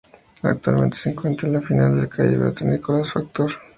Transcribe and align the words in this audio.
Actualmente 0.41 0.97
se 0.97 1.11
encuentra 1.11 1.47
al 1.47 1.61
final 1.61 1.93
de 1.95 2.01
la 2.01 2.09
calle 2.09 2.35
Beato 2.35 2.65
Nicolás 2.65 3.13
Factor. 3.13 3.51